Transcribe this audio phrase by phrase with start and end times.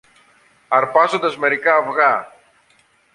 [0.69, 2.31] αρπάζοντας μερικά αυγά